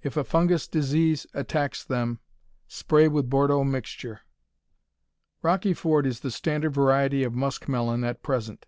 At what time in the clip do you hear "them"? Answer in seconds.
1.82-2.20